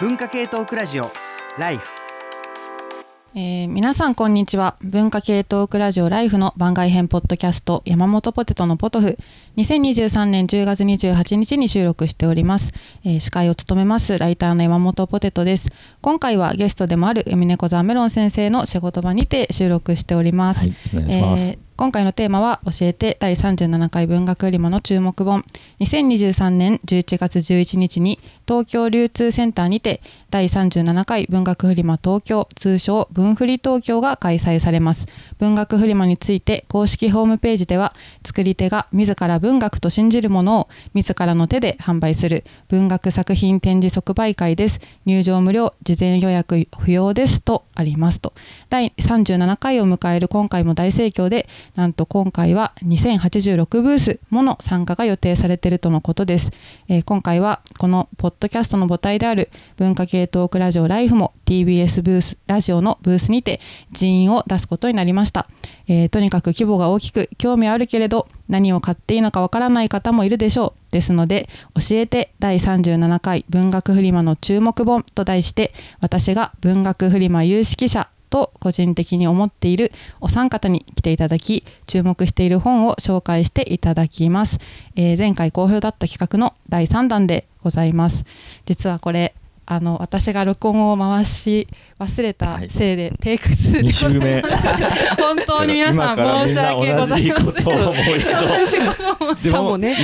[0.00, 1.10] 文化系トークラジオ
[1.58, 1.86] ライフ
[3.34, 4.76] えー皆さんこんにちは。
[4.80, 9.18] 文化系トークラジオライフの番外編ポッドキャスト山本ポテトのポトフ。
[9.58, 12.72] 2023年10月28日に収録しております、
[13.04, 15.68] えー司会を務めますライターの山本ポテトです。
[16.00, 21.44] 今回はゲストでもある海猫座メロン先生の仕事場にて収録しております、はい、お願いします。
[21.44, 25.46] えー今回のテーマは教えて第37回文学フリマの注目本。
[25.78, 35.06] 2023年11月11日に東京流通センターにて第37回文学フリマ東京通称文フリ東京が開催されます。
[35.38, 37.94] 文学フリマについて公式ホームページでは
[38.26, 44.80] 作り手が自ら文学と信じるものを自らの手で販売する文学作品展示即売会です。
[45.06, 48.34] 入場無料事前予約不要ですとありますと。
[48.68, 56.50] 第37回を迎える今回も大盛況でなんと今回は2086ブースもの参加が予定されているとのことです、
[56.88, 65.48] えー今回はこのポッドキャストの母体である文化系トークラジオライフも TBS ブースラジオのブースにて人員を出すことになりました、
[65.88, 70.92] えーとにかく規模が大きく興味はあるけれど何を買っていいのかわからない方もいるでしょう。
[70.92, 84.58] ですので教えて第37回文学フリマの注目本と題して私が文学フリマ有識者と個人的に思っているお三方に来ていただき注目している本を紹介していただきます、
[84.96, 88.24] えー前回好評だった企画の第3弾でございます。
[88.64, 89.34] 実はこれ
[89.66, 94.42] あの私が録音を回し忘れたせいで、テイク2で二週目。
[95.18, 99.94] 本当に皆さん申し訳ございませんもう一度もね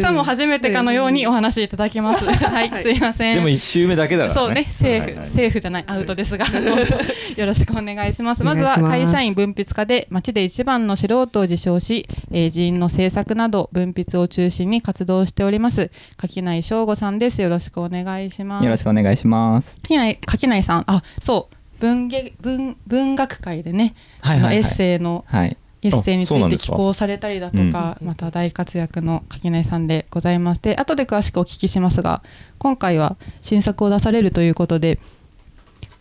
[0.00, 2.24] さも初めてかのようにお話しいただきます。
[2.24, 3.36] はい、すいません。
[3.36, 4.46] でも一周目だけだからね。
[4.46, 6.44] そうね、セーフ、はいはいセーフじゃない、アウトですが、
[7.36, 8.44] よろしくお願いします。
[8.44, 15.90] まずは会社員分筆家で町で一番の素人を自称し、えー人員の制作など分筆を中心に活動しております。
[16.16, 17.40] 垣内翔吾さんです。
[17.40, 18.61] よろしくお願いします。
[18.62, 19.76] よろしくお願いします。
[19.82, 21.56] 垣内垣内さん、あ、そう。
[21.80, 25.56] 文芸文文学界でね、はいはいはいエッセイのはい。
[25.82, 32.22] エッセイについて寄稿されたりだとか、また大活躍の垣内さんでございまして後で詳しくお聞きしますが
[32.58, 35.00] 今回は新作を出されるということで、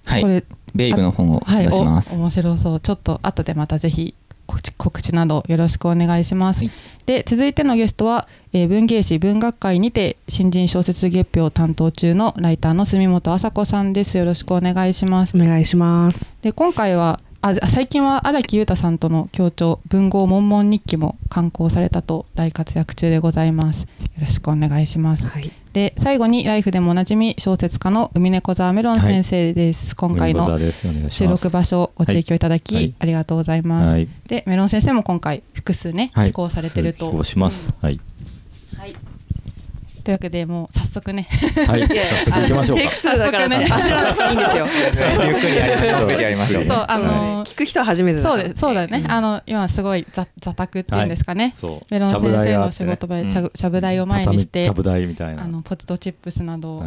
[0.06, 0.22] はい。
[0.22, 0.44] これ
[0.76, 2.16] ベイブの本をはい出します。
[2.16, 4.14] お面白そうちょっと後でまたぜひ
[4.78, 6.72] 告知などよろしくお願いします、はい。
[7.06, 14.18] で続いてのゲストは、えー文芸誌文学会にて新人小説月表を担当中のライターの住本麻子さんです。
[14.18, 15.36] よろしくお願いします。
[15.36, 16.36] お願いします。
[16.42, 23.84] で今回はあ最近は荒木裕太さんとの協調文豪悶々日記も刊行されたと大活躍中でございます。
[23.84, 23.88] よ
[24.20, 25.28] ろしくお願いします。
[25.28, 25.52] はい。
[25.74, 30.60] で最後にライフでもおなじみ小説家の海猫沢メロン先生です、今回の
[31.10, 32.84] 収録場所をご提供いただき、はい。
[32.84, 32.96] はい。
[33.00, 34.08] ありがとうございます、はい。
[34.28, 36.28] でメロン先生も今回複数ねはい。
[36.28, 37.74] 寄稿されてると、寄稿します。
[37.82, 37.94] はい。
[37.94, 38.11] はい
[40.04, 41.28] というわけでもう早速ね。
[41.68, 41.82] はい。
[41.88, 42.84] 早速行きましょうか。
[42.84, 42.96] テイク。
[42.96, 43.66] 2だから早速ね。
[43.66, 44.68] 焦らなくていいんですよ。
[45.26, 46.00] ゆっくりやりましょう。
[46.00, 46.66] ゆっくりやりましょう。
[46.66, 48.22] そうあのー聞く人は初めて。
[48.22, 51.86] そうですそうだね、あの今すごい座座卓っていうんですかね、そう。
[51.90, 53.30] メロン先生の仕事場でうん。
[53.30, 55.44] ちゃぶちゃぶ台を前にして、畳ちゃぶ台みたいな。
[55.44, 56.84] あのポテトチップスなどを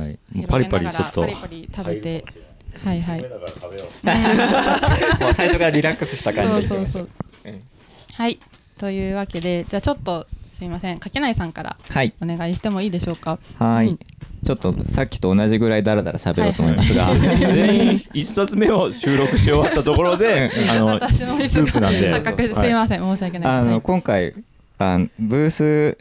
[0.48, 2.24] パリパリちょっとパリパリ食べて、
[2.84, 3.24] はいはい。
[5.34, 6.78] 最初からリラックスした感じそう。
[6.78, 6.86] そう。
[6.86, 7.08] そう。
[7.44, 7.50] う。
[7.50, 7.60] ん
[8.14, 8.38] はい。
[8.78, 9.16] という。
[9.16, 12.14] わけで、じゃあちょっとすいません、かけないさんからはい。
[12.22, 13.38] お願いしてもいいでしょうか？
[13.58, 13.88] はい。
[13.88, 13.98] うん。
[14.44, 22.10] ちょっとさっきと同じぐらいだらだら喋ろうと思いますが、全員一冊目を収録し終わったところで、 あの私のミススープなんで。
[22.10, 23.52] が発覚すいません、申し訳ない。
[23.52, 23.80] あのはい。
[23.80, 24.34] 今回
[24.78, 25.98] あのブース、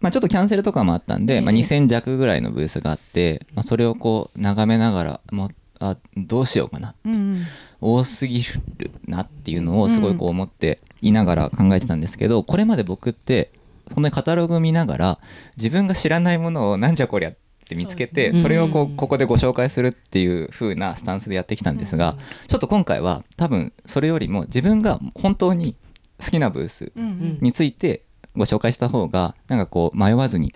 [0.00, 5.48] まあ、ちょっとキャンセルとかもあったんで、まあ、ええ2000弱ぐらいのブースがあって、まあ、それをこう眺めながら、ま
[5.78, 6.94] あ、あどうしようかな。
[7.04, 7.42] うんうん。
[7.80, 8.42] 多すぎ
[8.78, 13.50] るなっていうのをすごいこう思っていながら考えてたんですけど、これまで僕って
[13.94, 15.18] 本当にカタログ見ながら
[15.56, 17.36] 自分が知らないものをなんじゃこりゃっ
[17.68, 22.16] て見つけてそれをこここでご紹介するっていう風なスタンスでやってきたんですが
[22.48, 25.76] ちょっと今回は多分それよりも自分が本当に
[26.22, 26.92] 好きなブース。
[26.96, 28.02] について
[28.36, 30.54] ご紹介した方がなんかこう迷わずに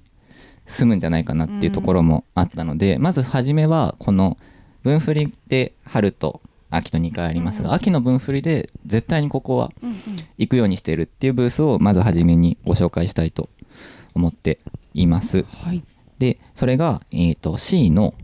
[0.66, 4.38] 済むんじゃないかなっていうところもあったので、まず初めはこの
[4.82, 6.40] 分振りで春と
[6.70, 9.70] 秋と2回ありますが、うん秋の分振りで絶対にここは
[10.38, 13.48] 行くようにしているっていうブースをまず初めにご紹介したいと
[14.14, 14.58] 思って
[14.94, 15.44] います。
[15.44, 15.82] はい。
[16.18, 18.14] でそれが、えー、と C の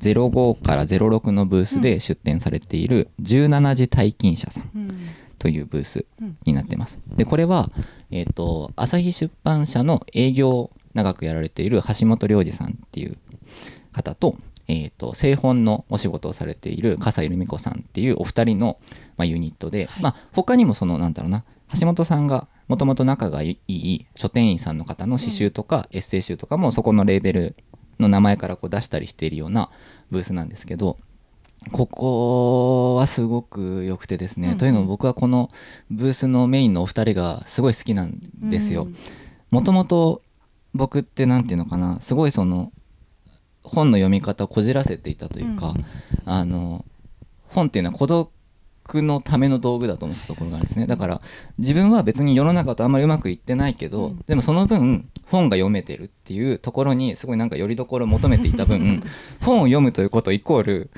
[0.00, 4.98] 05から06のブースで出展されている17時退勤者さんうん
[5.38, 6.98] というブースうんになってます。
[7.16, 7.70] でこれは、
[8.10, 13.18] えー、と朝日出版社の営業を長くやられている橋本良二さんっていう
[13.92, 14.36] 方と,、
[14.68, 18.78] えー、と製本のお仕事をされている笠井留美子さんっていうお二人の、
[19.16, 20.02] まあ、ユニットで、はい。
[20.02, 21.44] まあ、他にもそのなんだろうな
[21.78, 27.56] 橋本さんがもともと仲がいい書店員さんの方の詩集とかエッセイ集とかもそこのレーベル
[27.98, 29.70] の名前からこう出したりしているような
[30.10, 30.96] ブースなんですけど
[31.72, 34.58] ここはすごく良くてですね、うんうん。
[34.58, 35.50] というのも僕はこの
[35.90, 38.20] ブースのメインのお二人がすごい好きなん
[38.50, 38.86] ですよ。
[39.50, 40.22] もともと
[40.74, 42.72] 僕って何て言うのかなすごいその
[43.64, 45.84] 本の読み方をこじらせていたというか、うん。
[46.26, 46.84] あの
[47.48, 48.30] 本っていうのは孤独
[49.02, 50.86] のための道具だと思ってたところがあるんですね。
[50.86, 51.20] だから
[51.58, 54.24] 自分は別に世の中とあんまりうまくいってないけど、うん。
[54.26, 59.02] でもその分本が読めてるっていうところにすごいなんかよりどころを求めていた分
[59.40, 60.90] 本を読むということイコール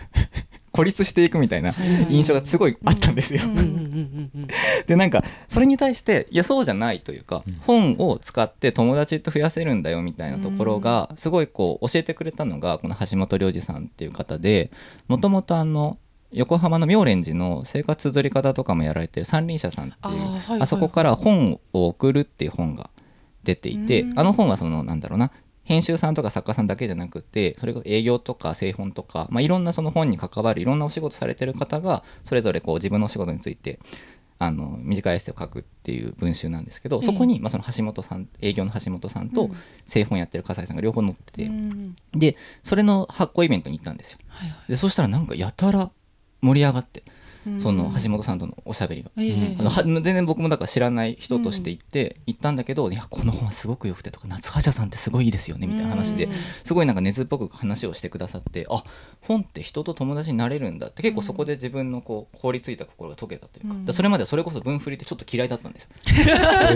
[0.77, 1.75] 孤立していくみたいな
[2.09, 3.41] 印象がすごいあったんですよ。
[3.45, 3.51] うん。
[3.51, 4.47] うんうんうんうん
[4.87, 14.71] でなんかそれに対していやそうじゃないというか、本を使って友達と増やせるんだよみたいなところがすごいこう教えてくれたのがこの橋本良二さんっていう方で
[15.09, 15.99] もともとあの
[16.33, 20.61] 横浜の妙蓮寺の生活綴り方とかもやられてる三輪車さんっていうあーはいはい。
[20.63, 22.91] あそこから本を送るっていう本が
[23.45, 24.19] 出ていてうん。
[24.19, 25.33] あの本はそのなんだろうな
[25.67, 33.81] 編集さんとか作家さんだけじゃなくてそれが営業とか製本とか、まあ、いろんなその本に関わるいろんなお仕事されてる方がそれぞれこう自分のお仕事について
[34.39, 39.57] あの短いエッセイを書くっていう文集なんですけど、ええそこに、まあ、その橋本さん営業の橋本さんとうん。
[39.87, 41.97] 製本やってる笠井さんが両方載ってて、うん。
[42.13, 44.19] でそれの発行イベントに行ったんですよ。
[44.29, 44.73] はいはい。
[44.73, 45.91] でそしたらなんかやたら
[46.43, 47.03] 盛り上がって。
[47.07, 47.16] うん
[47.61, 49.11] その橋本さんとのおしゃべりが。
[49.19, 56.33] ええあのは全然僕もだから知らない人として行って、行ったんだけどいやこの本はすごく良くてとか夏葉社さんってすごいいいですよねみたいな話でうん。
[56.65, 58.85] すごいなんか熱っぽく話をしてくださってあ
[59.21, 63.93] 本って人と友達になれるんだって結構そこで自分のこう凍りついた心が解けたというか,、うん。
[63.93, 65.91] それまではそれこそ文振りってちょっと嫌いだったんですよ、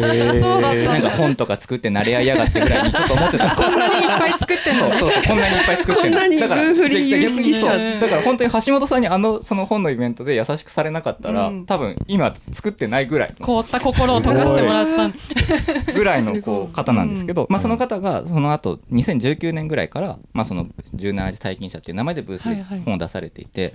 [0.60, 3.50] なんか本とか作って慣れ合いやがってぐらいにちょっと思ってた。
[3.56, 11.66] こんなにいっぱい作ってんのそうそうこんなにいっぱい作ってん なに文振り有識者だから本当に橋本さんにあのその本のイベントで優しくされなかったら、うん。
[11.66, 15.14] 多分今作ってないぐらいの凍った心を溶かしてもらったん
[15.94, 22.82] ぐらいのこう方なんですけど、まあ、その方がその後2019年ぐらいから、まあ、その17時体験者っていう名前でブースではいはい。
[22.82, 23.72] 本を出されていて、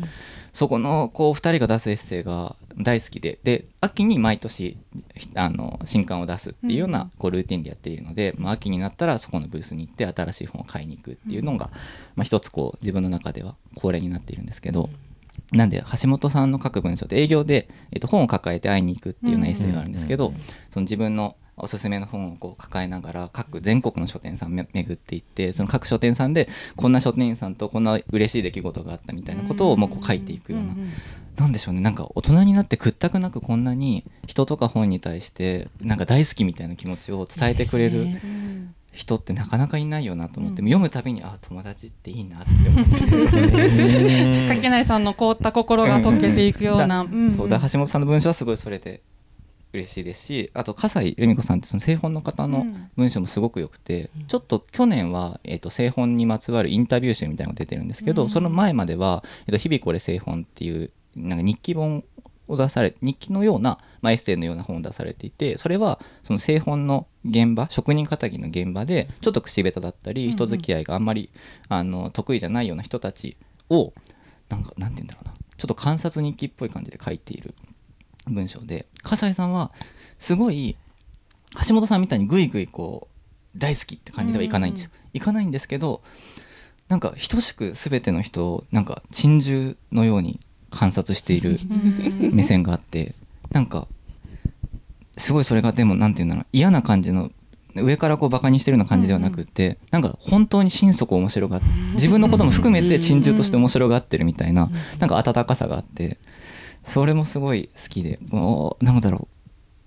[0.54, 4.78] そこのこう2人が出すエッセイが大好きでで秋に毎年
[5.36, 6.92] あの新刊を出すっていうよううん。
[6.92, 11.70] なこうルーティンでやっているので、まあ、秋になったらそこのブースに行って新しい本を買いに行くっていうのが、
[12.16, 14.90] まあ、一つこう自分の中では恒例になっているんですけど。
[15.56, 20.34] なんで橋本さんの書く文章で営業で、えっと本を抱えて会いに行くっていうようなエッセイがあるんですけど、
[20.72, 30.76] その自分のおすすめの本をこう抱えながら各全国の書店さんめ巡っていってその各書店さんでこんな書店員さんとこんな嬉しい出来事があったみたいなことをもうこう書いていくような、
[31.38, 31.82] なんでしょうね。
[31.82, 38.06] なんか大人になって屈託なくこんなに人とか本に対してなんか大好きみたいな気持ちを伝えてくれる
[38.96, 40.68] 人ってなかなかいないよなと思って、うん。
[40.68, 44.48] 読むたびにあ友達っていいなって思って。
[44.48, 47.10] かけないさんの凍った心が溶けていくような、橋
[47.78, 49.04] 本さんの文章はすごいそれで
[49.74, 52.90] 嬉しいですしあと笠井留美子さんってその製本の方のうん。
[52.96, 58.30] 文章もすごく良くて、ちょっと去年は、えー、と製本にまつわるインタビュー集みたいなのが出てるんですけど、うん。
[58.30, 62.06] その前までは「えー、と日々これ製本」っていうなんか日記本
[62.48, 71.30] を出され日記のような、まあ、エッセイのような本を出されていてそれはその製本の現場職人気の現場でちょっと口下手だったり人付き合いがあんまり
[71.70, 73.38] あの得意じゃないような人たち
[73.70, 73.94] を
[74.50, 75.34] なんかなんて言うんだろうな。
[75.58, 77.56] ちょっと観察日記っぽい感じで書いている
[78.28, 79.72] 文章で笠井さんは
[80.20, 80.76] すごい
[81.68, 83.08] 橋本さんみたいにグイグイこ
[83.56, 84.92] う大好きって感じではいかないんですよ。
[85.14, 86.02] いかないんですけど
[86.90, 90.40] なんか等しく全ての人をなんか珍獣のように
[90.76, 91.60] 観察している
[92.32, 93.16] 目線があって
[93.52, 93.88] なんか
[95.18, 97.32] すごいそれがでもなんていうんだろう嫌な感じの
[97.76, 106.18] 上からこうバカにしてるような感じではなくって、なんか本当に心底面白がって自分のことも含めて珍獣として面白がってるみたいななんか温かさがあって
[106.84, 109.36] それもすごい好きでもうなんだろう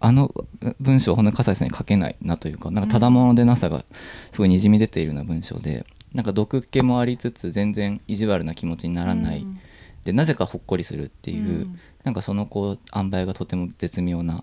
[0.01, 0.33] あの
[0.81, 3.85] 文章は本当に笠井さんに書けないなというかなんかただものでなさが
[4.33, 9.61] すごいにじみ出ているような文章でなんか毒っ気もありつつ全然意地悪な気持ちにならない、うん
[10.09, 11.79] でなぜかほっこりするっていう、うん。
[12.03, 14.43] なんかそのこう塩梅がとても絶妙な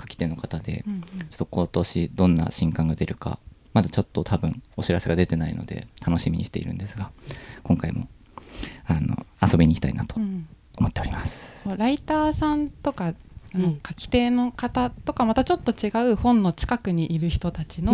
[0.00, 1.00] 書き手の方で、うんうん。
[1.02, 3.38] ちょっと今年どんな新刊が出るか
[3.74, 7.10] まだちょっと多分お知らせが出てないので楽しみにしているんですが
[7.62, 8.08] 今回も
[8.86, 10.48] あの遊びに行きたいなとうん。
[10.78, 11.68] 思っております。
[11.76, 13.12] ライターさんとか、
[13.54, 13.80] あのうん。
[13.86, 17.92] 書き手の方とかまたちょっと違う本の近くにいる人たちの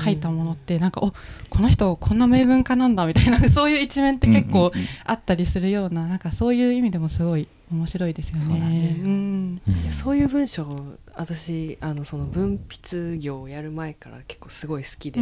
[0.00, 1.12] 書いたものってなんかお
[1.50, 4.72] この人こんな名文家なんだみたいな そういう一面って結構
[5.04, 8.40] あったりするようななんかそういう意味でもすごい面白いですよね。
[8.42, 9.60] そうなん
[9.92, 10.66] そういう文章
[11.14, 15.20] 私あのその文筆業をやる前から結構すごい好きで、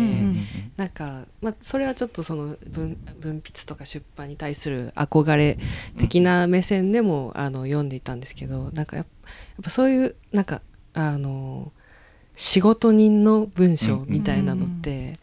[0.76, 5.58] なんか、まあ、それはちょっとその文文筆とか出版に対する憧れ
[5.98, 10.62] 的な目線でも、あの読んでいたんですけどなんかやっぱやっぱそういうなんか
[10.94, 11.72] あの
[12.34, 15.18] 仕事人の文章みたいなのって、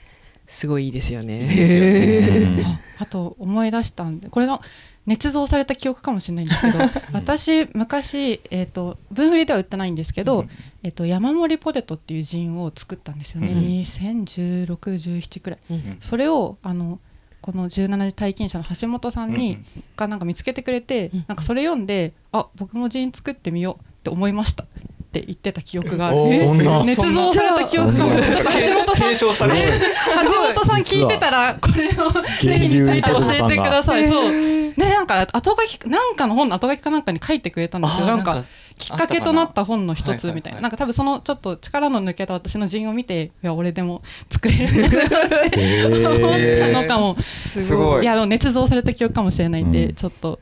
[0.48, 1.46] すごいいいですよね。
[2.60, 2.66] うん。
[2.66, 4.62] ああと思い出したんでこれの
[5.06, 6.80] 捏造された記憶かもしれないんですけど
[7.12, 10.46] 私昔、えー、と分振りでは売ってないんですけど、
[10.82, 15.60] えー、と山盛りポテトっていうジンを作ったんですよね、うん201617くらい。
[15.70, 17.00] うんそれをあの
[17.42, 19.58] この17時体験者の橋本さんに、
[19.98, 24.64] がなんか見つけてくれて、うんなんかそれ読んであ僕もジン作ってみようって思いました。
[24.64, 24.68] っ
[25.14, 26.16] て言ってた記憶がある。
[26.16, 32.10] 捏造された記憶ちょっと橋本さん橋本さん聞いてたらこれを
[32.42, 33.02] ぜひについ。
[33.02, 34.10] て教えてください。
[34.10, 38.08] そうでなんか後書きなんかの本の後書きかなんかに書いてくれたんですよ。
[38.08, 38.44] あーなんか
[38.78, 40.62] きっかけとなった本の一はいはいはいつみたいな。
[40.62, 46.40] なんか多分そのちょっと力の抜けた私の陣を見ていや俺でも作れるって思っ
[46.74, 47.22] たのかも。
[47.22, 50.40] すごいいやでも捏造された記憶かもしれないんで、うんちょっと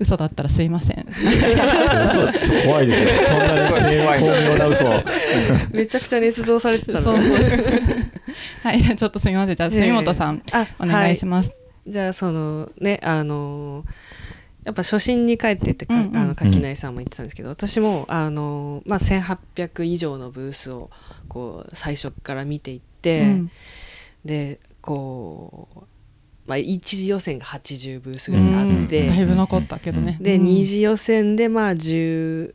[0.00, 1.06] 嘘だったらすいません。
[1.08, 3.60] 嘘ちょ怖いですねそんなに
[4.18, 4.84] 巧妙な 嘘
[5.70, 7.36] めちゃくちゃ捏造されてたのそうそう。
[8.64, 11.54] はいちょっとすみませんじゃあ杉本さん、あお願いしまます。
[11.86, 13.86] じゃあそのねあのー
[14.64, 16.16] やっぱ初心に帰ってってか、うんうん。
[16.16, 20.88] あの垣内さんも言ってたんですけど、私もあのーまあ1800以上のブースを
[21.28, 23.50] こう最初から見ていって、うん。
[24.24, 25.80] でこう、
[26.46, 30.16] まあ、一次予選が80ブースぐらいあって、うんだいぶ残ったけどね。
[30.18, 30.44] で、うん。
[30.44, 32.54] 二次予選でまあ10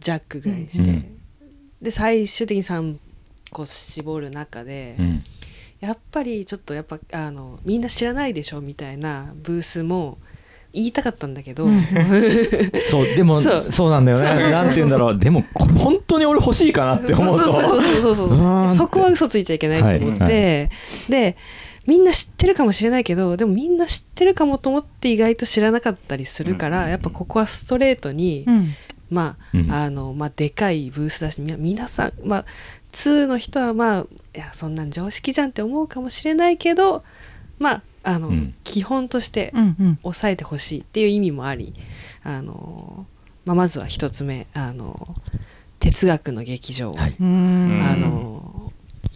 [0.00, 1.18] ジャックぐらいにして、うん。
[1.82, 2.96] で最終的に3
[3.52, 5.24] 個絞る中で、うん
[5.84, 10.18] やっぱりちょっとやっぱあのみんな知らないでしょみたいなブースも
[10.72, 11.68] 言いたかったんだけど、
[12.88, 13.66] そうでもそう。
[13.70, 14.50] そうなんだよね。
[14.50, 15.18] なんて言うんだろう。
[15.18, 17.52] でもこれ本当に俺欲しいかなって思うと。
[18.74, 21.10] そこは嘘ついちゃいけないと思って、はい。
[21.10, 21.36] で
[21.86, 26.90] みんな知ってるかもしれないけどでもみんな知ってるかもと思って意外と知らなかったりするから、うん。
[26.90, 28.70] やっぱここはストレートに、うん。
[29.10, 29.70] まあ、うん。
[29.70, 32.44] あのまあでかいブースだしみ皆さんまあ
[32.94, 37.04] 2の人はまあいやそんなん常識じゃんって思うかもしれないけど
[37.58, 38.54] まああの、うん。
[38.64, 39.98] 基本としてうんうん。
[40.02, 41.72] 抑えてほしいっていう意味もあり
[42.22, 43.06] あの、
[43.44, 45.16] まあ、まずは一つ目あの
[45.80, 47.16] 哲学の劇場を、はい。
[47.18, 47.82] うん。
[47.82, 48.72] あの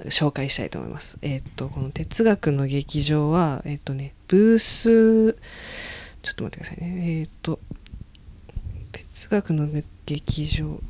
[0.06, 1.18] 紹介したいと思います。
[1.23, 5.32] えっ、とこの哲学の劇場はえっ、とねブース
[6.23, 7.20] ちょっと待ってくださいね。
[7.20, 7.58] えっ、と
[8.92, 9.68] 哲学の
[10.06, 10.80] 劇場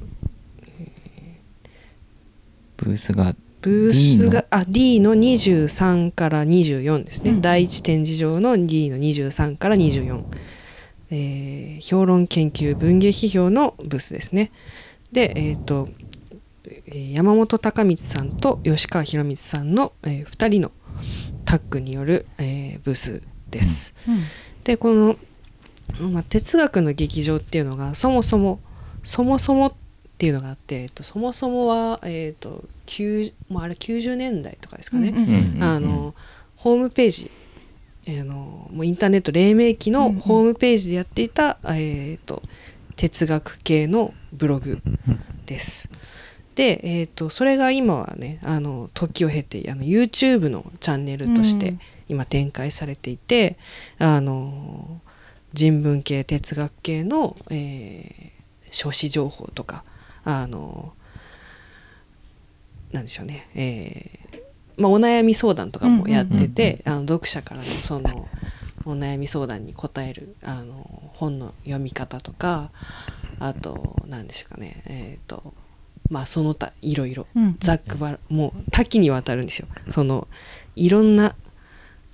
[2.89, 7.41] ブースがブースがあ D の23から24ですね、うん。
[7.43, 10.25] 第一展示場の D の23から24、
[11.11, 14.53] えー評論研究文芸批評のブースですね。
[15.13, 15.89] でえっ、ー
[17.13, 20.73] 山本隆光さんと吉川博光さんの、え2人の
[21.45, 24.23] タッグによる、えーブースです、うん。
[24.65, 25.17] でこの、
[26.01, 28.61] まあ、哲学の劇場っていうのがそもそも
[29.05, 29.77] そもそも
[30.19, 36.15] っていうのがあって、えっと、そもそもは、えっと9もうあれ90年代とかですかね、うんうんうんあの
[36.57, 37.31] ホームページ
[38.09, 40.19] あのもうインターネット黎明期のうんうん。
[40.19, 42.43] ホームページでやっていた、えっと
[42.97, 44.81] 哲学系のブログ
[45.47, 45.89] です。
[46.57, 51.81] で、えー、とそれが今はねあの時を経てあの YouTube のチャンネルとしてうん。
[52.09, 53.57] 今展開されていて、
[53.99, 55.01] あの
[55.53, 58.39] 人文系哲学系の、えー
[58.71, 59.85] 書誌情報とか
[60.29, 60.93] あの
[62.93, 64.39] なんでしょうね、えー
[64.77, 68.29] まあ、お悩み相談とかもやってて、あの読者からのその
[68.85, 72.71] お悩み相談に答えるあの本の読み方とか
[73.41, 74.83] あと何でしょうかね。
[74.87, 75.55] えっ、と
[76.11, 77.27] まあその他いろいろ。
[77.35, 77.57] うん。
[77.59, 79.67] ざっくばらもう多岐にわたるんですよ。
[79.89, 80.29] その
[80.77, 81.35] いろんな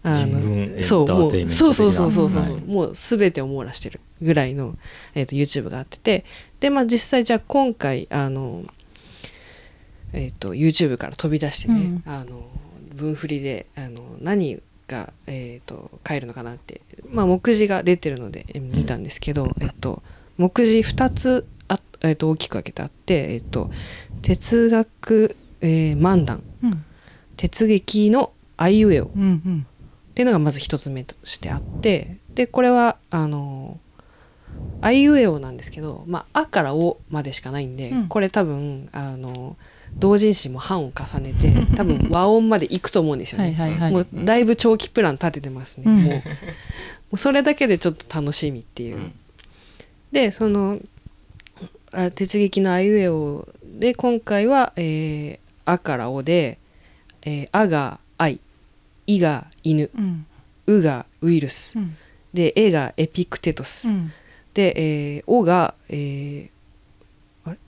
[0.04, 1.68] あ人文エンタそうもーテインメント的な。
[1.68, 2.64] うそうそうそうそうそう、はい。
[2.64, 4.76] もう全てを網羅してるぐらいの、
[5.14, 6.24] えー、と YouTube があってて。
[6.60, 8.64] でまあ実際じゃあ今回あの
[10.14, 12.46] えー、と YouTube から飛び出してね、あの
[12.94, 16.80] 文振りであの何が、えー、と変えるのかなって、
[17.10, 20.02] まあ、目次が出てるのでえ見たんですけど、えっと、
[20.36, 23.70] 目次2つあ、えっと、大きく分けてあって、えっと、
[24.22, 26.42] 哲学、えー漫談。
[26.62, 26.84] うん。
[27.36, 29.06] 哲劇のあいうえお。
[29.06, 29.66] っうんうん
[30.14, 33.78] ていうのがまず一つ目としてあってでこれはあの
[34.80, 38.02] あいうえおなんですけど、まあ、あからおまでしかないんで、うん。
[38.02, 39.56] ここれ多分あの
[39.96, 43.54] 同人誌も半を重ねて 多分和音までいくと思うんですよね。
[43.54, 43.92] はいはいはい。
[43.92, 46.02] もうだいぶ長期プラン立ててますね、うん。
[46.02, 46.22] もうも
[47.12, 49.12] うそれだけでちょっと楽しみっていう、
[50.12, 50.78] でその
[51.92, 56.58] あ鉄劇のあいうえおで今回は、えーあからおで、
[57.22, 58.03] えーあが愛
[59.06, 60.26] いが犬うん
[60.66, 61.96] うがウイルスうん。
[62.32, 64.12] でえがエピクテトス、うん。
[64.54, 66.50] で、えーおが、えー
[67.44, 67.58] あれ？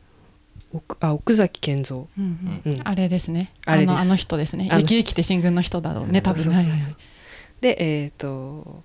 [0.73, 2.73] 奥あ奥崎健三うんうん。
[2.73, 2.81] うん。
[2.83, 3.53] あれですね。
[3.65, 3.93] あれです。
[3.93, 4.69] のあの人ですね。
[4.71, 6.97] あの雪雪て新軍の人だろうね多分そうそうはいはいはい。
[7.61, 8.83] でえっ、と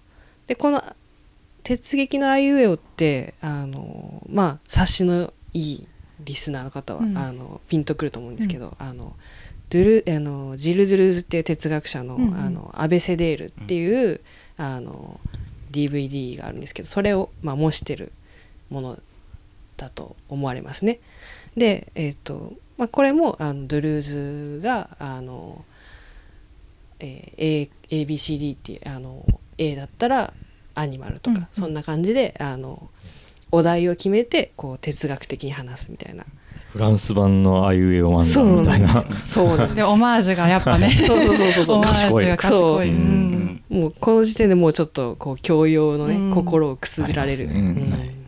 [0.48, 0.84] でこの
[1.64, 5.88] 「鉄撃のあいうえお」ってあのまあ察しのいい
[6.20, 7.18] リスナーの方は、うん。
[7.18, 9.16] あのピンとくると思うんですけど、あの
[9.72, 12.36] ドゥルあのジル・ドゥルーズっていう哲学者の,、うんうん。
[12.36, 14.20] あのアベセデールっていう、
[14.58, 15.20] あの
[15.72, 18.12] DVD があるんですけどそれを、まあ、模してる
[18.70, 19.00] もの
[19.78, 21.00] だと思われますね。
[21.56, 25.64] で、えーとまあ、これもあのドゥルーズがあの、
[27.00, 29.26] えー A ABCD っていうあの
[29.58, 30.34] A だったら
[30.76, 31.48] アニマルとか、うんうん。
[31.54, 32.90] そんな感じであの
[33.52, 36.26] お題を決めてこう哲学的に話すみたいな
[36.74, 39.20] フランス版のあいうえお漫そう画みたいな。
[39.20, 41.78] そうなんですでオマージュがやっぱねそうそうそうそうそう。
[41.78, 42.86] オマージュが賢そう。
[42.86, 43.64] いうん。
[43.70, 46.32] もうこの時点でもうちょっとこう教養のね、うん。
[46.34, 48.14] 心をくすぐられる、ありますね。
[48.16, 48.21] うん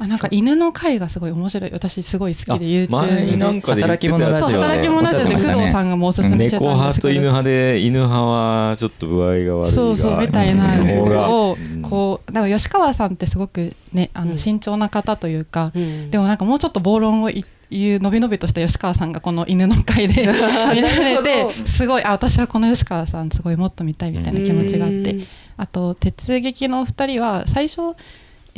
[0.00, 1.70] あなんか犬の回がすごい面白い。
[1.72, 10.76] 私すごい好きであ YouTube 前なんかで働き者ラそうジオで働き者ラジオで工藤さんがもうおすすめしてたんですけど猫派と犬派で犬派はちょっと具合が悪いがそうそうみたいな。
[10.76, 11.82] 犬のをうん。
[11.82, 14.30] こうだから吉川さんってすごくねあうん。
[14.30, 16.10] の慎重な方というか、うん。
[16.10, 20.26] でもなんかもうちょっと暴論をい言うのびのびとした吉川さんがこの犬の回で
[20.74, 25.18] 見られてほすごいあ私はこの吉川さんすごいもっと見たいみたいな気持ちがあって、
[25.56, 27.94] あと鉄撃のお二人は最初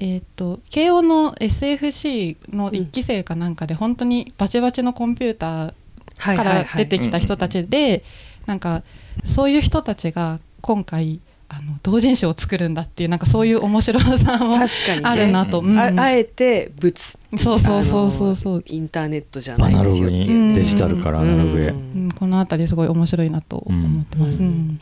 [0.00, 8.02] えー、と慶応の SFC の1期生かなんかで本当にバチバチのコンピューターから出てきた人たちで
[8.46, 8.82] なんか
[9.24, 11.20] そういう人たちが今回
[11.52, 14.56] あの同人誌を作るんだっていうなんかそういう面白さも
[15.02, 16.96] あるなと、うんああえて物
[17.36, 18.36] そうそうそうそう。
[18.36, 22.08] そうインターネットじゃないですアナログにデジタルからアナログへううん。
[22.08, 24.38] んこの辺りすごい面白いなと思ってます。
[24.38, 24.44] うん。
[24.46, 24.80] うん。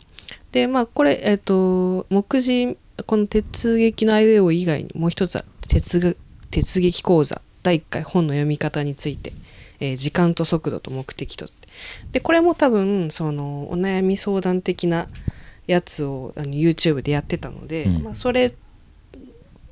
[0.51, 6.13] でまあこれえっ、と目次この鉄撃のあいうえお以外にもう一つは鉄が
[6.51, 9.33] 鉄撃講座第1回本の読み方について、
[9.79, 11.53] えー時間と速度と目的とって。
[12.11, 15.07] でこれも多分そのお悩み相談的な
[15.67, 18.03] やつをあの YouTube でやってたので、うん。
[18.03, 18.53] まあ、それ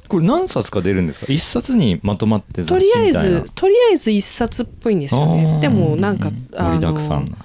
[0.07, 1.25] これ何冊か出るんですか？
[1.27, 5.59] 一冊にまとまって雑とりあえずとりあえず1冊っぽいんですよね。
[5.59, 7.37] でもなんか、盛ありだくさんのな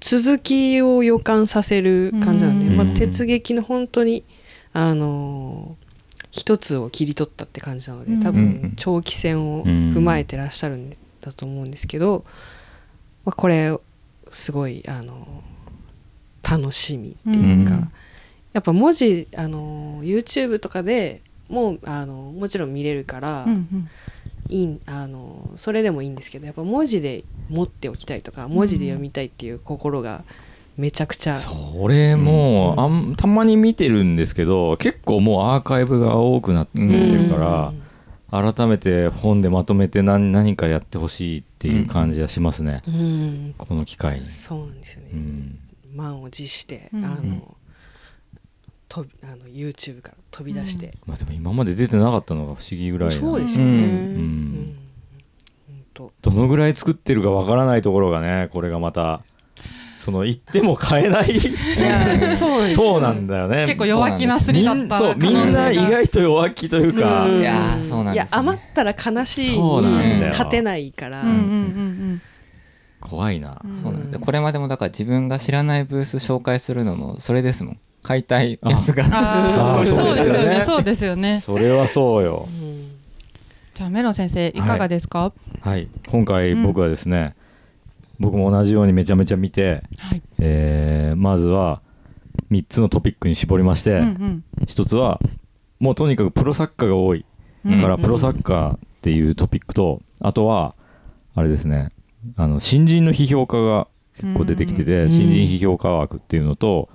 [0.00, 2.76] 続きを予感させる感じなんで、うん。
[2.76, 4.24] まあ、鉄撃の本当に
[4.72, 5.90] あのー
[6.32, 12.24] 一つを切り取ったって感じなので多うん分長期戦を踏まえてらっしゃるんだと思うんですけど、
[13.24, 13.76] まあ、これ
[14.30, 17.92] すごいあのー楽しみっていうか、うん。
[18.52, 23.88] やっぱ文字あのー YouTube とかでもうあのもちろん見れるから、うんうん。
[24.48, 30.24] いいあのそれでもいいんですけどやっぱ文字で持っておきたいとか文字で読みたいっていう心が
[30.80, 37.72] めちゃくちゃ、それもうあんたまに見てるんですけど結構もうアーカイブが多くなってきてるか
[38.30, 45.58] ら、改めて本でまとめて何何かやってほしいっていう感じはしますね、うん、うんこの機会に、そうなんですよね、うん、
[45.94, 47.04] 満を持して、うん。
[47.04, 47.56] あの
[48.88, 53.14] とあの YouTube から飛び出して、まあでも今まで出てなかったのが不思議ぐらいな。
[53.14, 53.74] そうですよね、うん。
[53.76, 54.76] うん。
[55.68, 56.12] ほんと。
[56.22, 59.22] どのぐらい作ってるかわからないところがねこれがまた
[60.00, 61.38] その言っても買えない
[62.34, 63.66] そうそうなんだよね。
[63.66, 67.40] 結構弱気なすりだったそうみんな意外と弱気というか、うん。
[67.40, 68.14] いやーそうなんですよね。
[68.14, 70.26] いや余ったら悲しいそうになんだよ。
[70.28, 72.22] 勝てないから、うんうんうん
[73.02, 73.74] 怖いな、うん。
[73.74, 77.78] そうなんでこれまでもだから自分が知らないブース紹介するのもそれですもん。
[78.02, 79.48] 買いたいやつが。
[79.50, 80.58] そうですよね。
[80.58, 80.62] ね。
[80.64, 81.42] そうですよね。
[81.44, 82.48] それはそうよ。
[82.50, 82.90] うん。
[83.74, 85.32] じゃあメロン先生いかがですか？
[85.60, 85.88] はい。
[86.08, 87.34] 今回うん僕はですね、
[88.20, 90.22] 僕も同じようにめちゃめちゃ見て、はい。
[90.38, 91.82] えーまずは
[92.50, 94.64] 3つのトピックに絞りまして、うんうん。
[94.66, 95.20] 1つは
[95.80, 97.24] もうとにかくプロサッカーが多い。
[97.64, 100.74] うんからプロサッカーっていうトピックとあとは
[101.34, 101.90] あれですね
[102.36, 106.88] あの新人の批評家が結構出てきてて、うん新人批評家枠っていうのと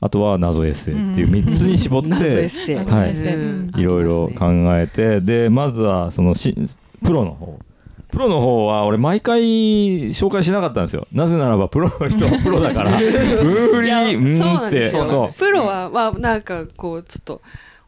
[0.00, 3.12] あとは謎エッセイっていう3つに絞っ 謎エッてセイ、はい。
[3.12, 3.80] うん。
[3.80, 4.46] いろいろ考
[4.78, 6.54] えてでまずはそのし
[7.04, 7.58] プロの方
[8.10, 9.40] プロの方は俺毎回
[10.10, 11.06] 紹介しなかったんですよ。
[11.12, 12.92] なぜならばプロの人は プロだから。
[12.92, 15.04] うんふりいやうんそうなんってですよ。
[15.04, 15.38] そう。
[15.38, 17.40] プロはまあなんかこうちょっと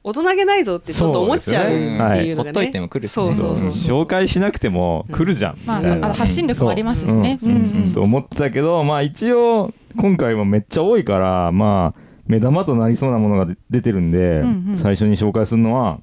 [0.05, 3.15] 大人げないぞってちょっと思っちゃうっていうのがね、ほっといても来るしね。
[3.15, 3.69] そうそうそう
[4.03, 7.39] 紹介しなくても来るじゃん、まあみたいなあの発信力もありますしね。
[7.41, 7.57] そううん。
[7.57, 14.79] うんと思ってたけどまあ一応今回もめっちゃ多いからまあ目玉となりそうなものが出出てるんで、うんうん。
[14.79, 15.99] 最初に紹介するのは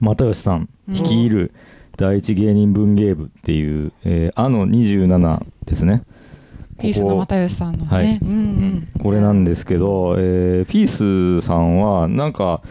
[0.00, 1.52] 又吉さんうん率いる
[1.96, 6.02] 第一芸人文芸部っていう「えー、あの27」ですね。
[6.80, 8.18] ピースの又吉さんのはい。
[8.20, 12.62] ねこれなんですけど、えーピースさんはなんか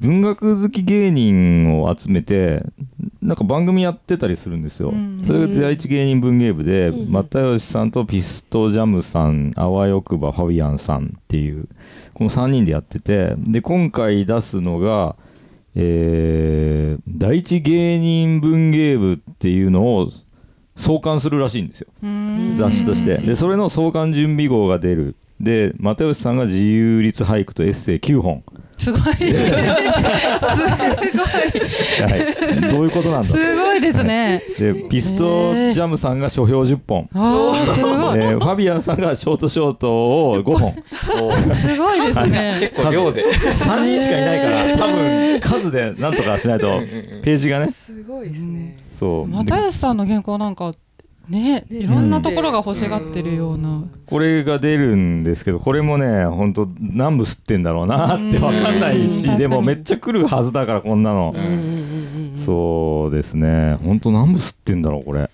[0.00, 2.64] 文学好き芸人を集めて
[3.22, 5.18] なんか番組やってたりするんですよ、うん。
[5.24, 7.12] それが第一芸人文芸部で、うん。
[7.12, 11.68] 又吉さんとピストジャムさんあわよくばファビアンさんっていう
[12.12, 15.16] この3人でやっててで今回出すのが、
[15.74, 20.10] えー第一芸人文芸部っていうのを
[20.76, 21.88] 創刊するらしいんですよ。
[22.02, 22.50] うん。
[22.52, 23.18] 雑誌として。
[23.18, 25.16] でそれの創刊準備号が出る。
[25.40, 28.44] で又吉さんが自由律俳句とエッセイ9本、
[28.76, 29.02] すごい。
[29.02, 29.32] すごい。
[32.10, 34.42] はい、どういうことなんだすごいですね。
[34.58, 37.74] でピストジャムさんが書評10本、あー。
[37.74, 38.18] すごい。
[38.18, 40.74] えーファビアンさんがショートショートを5本。
[41.54, 42.56] すごいですね。
[42.60, 43.24] 結構量で。
[43.24, 46.80] 3人しかいないから多分数でなんとかしないと
[47.22, 47.68] ページがね。
[47.68, 48.76] すごいですね。
[48.98, 49.28] そう。
[49.28, 50.72] 又吉さんの原稿なんか
[51.28, 59.38] ねいろんなところが欲しがってるような、これが出るんですけどこれもね本当何部吸ってんだろうなって分かんないしうん。
[59.38, 61.34] でもめっちゃ来るはずだからこんなの。
[62.44, 63.78] そうですね。
[63.82, 65.30] 本当何部吸ってんだろうこれ。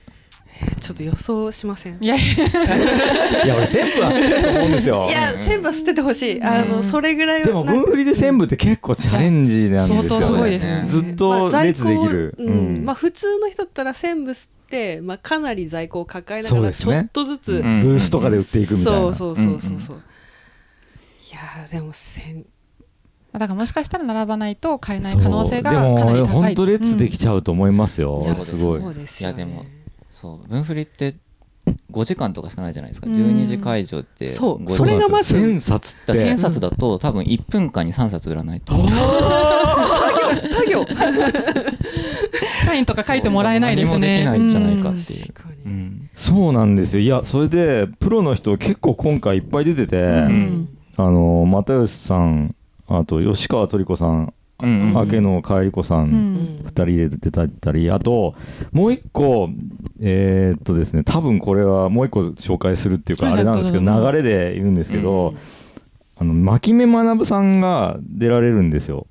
[0.62, 1.98] えちょっと予想しません。
[2.00, 2.14] いや。
[2.14, 5.06] いいや俺全部は吸ってると思うんですよ。
[5.08, 6.42] いや、全部は捨ててほしい。
[6.42, 10.08] あの、それぐらいはでも分振りで全部って結構チャレンジなんですよね。
[10.08, 10.84] 相当すごいですね。
[10.86, 12.84] ずっと列できる、まあ在庫うん。
[12.84, 14.59] まあ普通の人だったら全部吸って、
[15.02, 17.82] まあ、かなり在庫を抱えながらちょっとずつ、うん。
[17.82, 22.46] ブースとかで売っていくみたいな、そうそうそうそうそう、いやーでも千
[23.32, 28.80] だからもしかしたら並ばないと買えない可能性がかなりそうでも高い本当列できちゃうと思いますよ、いやすごい。
[28.80, 29.36] そうですよね。
[29.36, 29.64] いやでも
[30.08, 30.48] そう。
[30.48, 31.14] 分振りって
[31.92, 33.06] 5時間とかしかないじゃないですか。
[33.06, 33.14] うん。
[33.14, 34.56] 12時会場ってそう。
[34.56, 34.76] 5時間。
[34.76, 36.12] それがまず1000冊って。
[36.12, 38.72] だから1000冊だと多分1分間に3冊売らないと。
[40.50, 40.84] 作業
[42.70, 44.24] サインとか書いてもらえないですね。
[44.24, 45.32] 何もできないんじゃないかっていう。
[45.32, 46.10] 確かに、うん。
[46.14, 47.02] そうなんですよ。
[47.02, 50.68] いやそれでプロの人結構今回いっぱい出てて、うん。
[50.96, 52.54] あの又吉さん
[52.86, 56.10] あと吉川トリコさん、うん明野かえり子さうん。
[56.10, 58.34] ん2人で出たたりあと
[58.72, 59.48] もう一個
[60.00, 63.34] えーっとですね多分これはもう一個紹介するっていうかはい。
[63.34, 64.12] あれなんですけどはい。
[64.12, 65.38] 流れで言うんですけど、うん。
[66.18, 69.06] あの牧目学さんが出られるんですよ。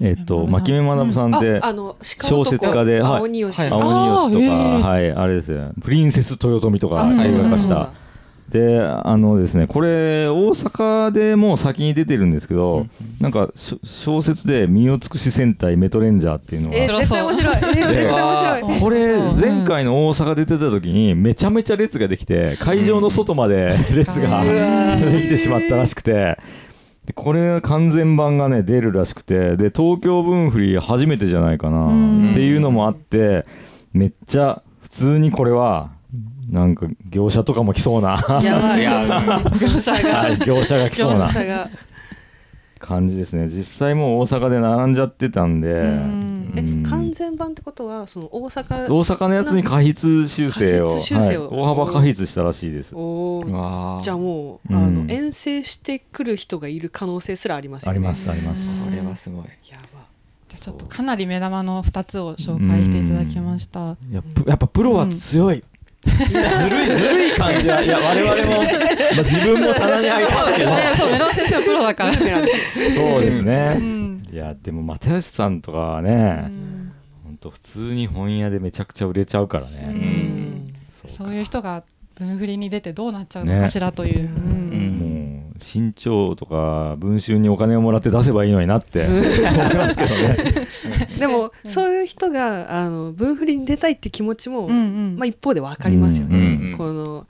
[0.00, 1.60] えっと牧目学さんって
[2.02, 3.18] 小説家ではい。
[3.18, 5.72] 青によし、とか、はい、あれですよ。
[5.82, 7.90] プリンセス豊臣とか映画化した。
[8.52, 12.86] であのですねこれ大阪でもう先に出てるんですけど、
[13.18, 16.76] なんかしょ小説で「身を尽くし戦隊メトレンジャー」っていうのが。
[16.76, 17.56] えー、絶対面白い。
[17.56, 18.80] えー、 絶対面白い。
[18.80, 26.38] これ前回の大阪で出てた時にめちゃめちゃ列ができて会場の外まで列ができてしまったらしくて
[27.06, 33.44] でこれ完全版がね出るらしくてで東京分振り初めてじゃないかなっていうのもあって
[33.92, 35.90] めっちゃ普通にこれは
[36.48, 38.80] なんか業者とかも来そうなやばい。
[38.80, 40.16] いや業者が。
[40.16, 41.68] はい業者が来そう業な。
[42.78, 46.88] 感じですね実際もう大阪で並んじゃってたんで、うんえう
[47.30, 48.92] ん、完全版ってことは、その大阪。
[48.92, 50.98] 大阪のやつに過筆修正を。
[50.98, 51.50] 修正を。
[51.50, 52.90] はい、大幅過筆したらしいです。
[52.90, 54.76] じゃあもう、うん。
[54.76, 57.98] あの遠征してくる人がいる可能性すらありますよね。
[57.98, 58.84] ありますあります。
[58.84, 59.44] これはすごい。
[59.70, 60.02] やば。
[60.48, 63.80] じゃあちょっとかなり目玉の2つを紹介していただきました。
[64.10, 65.64] やっぱやっぱプロは強い、
[66.04, 70.70] ずるいずるい感じはいや我々も、まあ、自分も棚に入ってますけど。
[70.70, 76.91] ねそうメロン先生はプロだからそうですね、うんいやでも又吉さんとかはね、ほん
[77.42, 80.74] と普通に本屋でめちゃくちゃ売れちゃうからうね、ん。
[81.06, 81.82] そういう人が
[82.14, 89.06] 文振りに出てどうなっちゃうのかしらという、うんもう新潮とか文春にお金をもらって出せばいいのになって。
[89.06, 89.20] 思い
[89.76, 90.36] ますけどね。
[91.18, 95.16] でも、そういう人があの分振りに出たいって気持ちも、うんうん。
[95.16, 96.76] まあ、一方で分かりますよね、うんうん。
[96.76, 97.26] この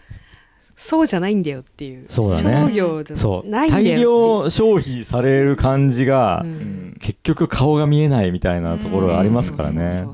[0.82, 2.06] そうじゃないんだよっていう。
[2.08, 2.66] そうだね。
[2.68, 3.70] 商業じゃない。
[3.70, 6.50] んだよ大量消費される感じが、うん。
[6.50, 10.06] うん結局顔が見えないみたいなところがありますからね。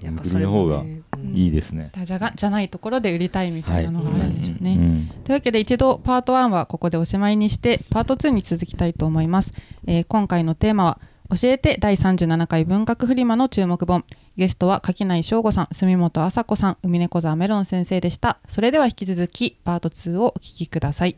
[0.00, 0.84] やっぱそれの方が
[1.32, 4.74] いいですね、じゃがじゃないところで売りたいみたいなのがあるんでしょうね。
[4.74, 5.10] うん。
[5.24, 9.52] というわけで一度パート1はここでおしまいにしてパート2に続きたいと思います、
[9.86, 14.04] えー今回のテーマは教えて第37回文学フリマの注目本
[14.36, 18.38] ゲストは柿内翔吾さん住本麻子さん海猫沢メロン先生でした。
[18.48, 21.16] それでは引き続きパート2をお聞きください。